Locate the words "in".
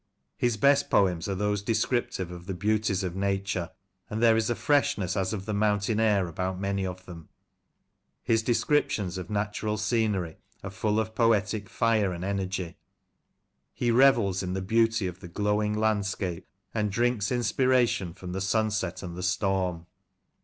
14.41-14.53